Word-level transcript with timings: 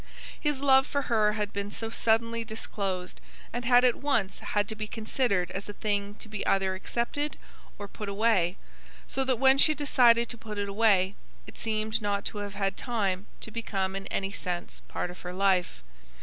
His 0.39 0.61
love 0.61 0.87
for 0.87 1.03
her 1.13 1.33
had 1.33 1.53
been 1.53 1.69
so 1.69 1.91
suddenly 1.91 2.43
disclosed, 2.43 3.21
and 3.53 3.65
had 3.65 3.83
at 3.85 3.93
once 3.93 4.39
had 4.39 4.67
to 4.69 4.75
be 4.75 4.87
considered 4.87 5.51
as 5.51 5.69
a 5.69 5.73
thing 5.73 6.15
to 6.15 6.27
be 6.27 6.43
either 6.47 6.73
accepted 6.73 7.37
or 7.77 7.87
put 7.87 8.09
away; 8.09 8.57
so 9.07 9.23
that 9.23 9.37
when 9.37 9.59
she 9.59 9.75
decided 9.75 10.27
to 10.29 10.39
put 10.39 10.57
it 10.57 10.67
away, 10.67 11.13
it 11.45 11.59
seemed 11.59 12.01
not 12.01 12.25
to 12.25 12.39
have 12.39 12.55
had 12.55 12.75
time 12.77 13.27
to 13.41 13.51
become 13.51 13.95
in 13.95 14.07
any 14.07 14.31
sense 14.31 14.81
part 14.87 15.11
of 15.11 15.21
her 15.21 15.33
life. 15.33 15.83